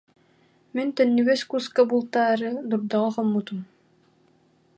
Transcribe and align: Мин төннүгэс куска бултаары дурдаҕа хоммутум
Мин 0.77 0.89
төннүгэс 0.95 1.41
куска 1.51 1.81
бултаары 1.89 2.49
дурдаҕа 2.69 3.09
хоммутум 3.15 3.59